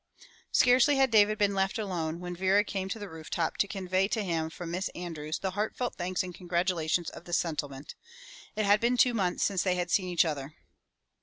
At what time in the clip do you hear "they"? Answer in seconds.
9.61-9.75